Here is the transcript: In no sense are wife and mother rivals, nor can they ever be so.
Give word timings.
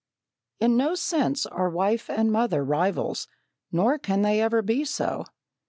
In 0.59 0.77
no 0.77 0.95
sense 0.95 1.45
are 1.45 1.69
wife 1.69 2.09
and 2.09 2.31
mother 2.31 2.63
rivals, 2.63 3.27
nor 3.71 3.99
can 3.99 4.23
they 4.23 4.41
ever 4.41 4.63
be 4.63 4.83
so. 4.83 5.25